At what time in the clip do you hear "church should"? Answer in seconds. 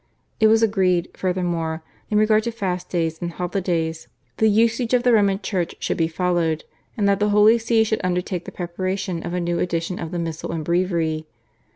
5.39-5.97